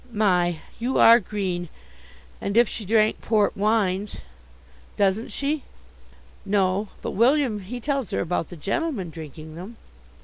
[0.11, 0.57] "My!
[0.79, 1.69] you are green!
[2.41, 4.17] And if she drank port wines."
[4.97, 5.61] "Doesn't she?"
[6.43, 9.77] "No; but William he tells her about the gentlemen drinking them."